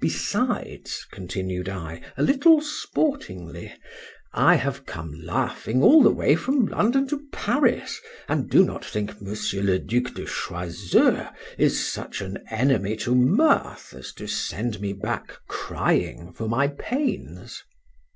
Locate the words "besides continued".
0.00-1.68